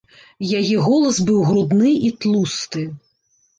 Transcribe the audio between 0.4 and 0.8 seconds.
Яе